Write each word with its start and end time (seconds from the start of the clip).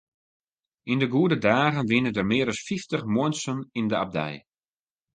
Yn 0.91 1.01
de 1.01 1.07
goede 1.15 1.37
dagen 1.45 1.87
wiene 1.89 2.11
der 2.13 2.27
mear 2.31 2.47
as 2.53 2.63
fyftich 2.67 3.05
muontsen 3.13 3.59
yn 3.79 3.87
de 3.91 3.97
abdij. 4.03 4.35